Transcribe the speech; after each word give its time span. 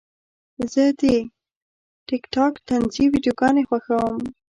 زه 0.71 0.83
د 0.99 1.01
ټک 2.07 2.23
ټاک 2.33 2.53
طنزي 2.67 3.05
ویډیوګانې 3.11 3.63
خوښوم. 3.69 4.21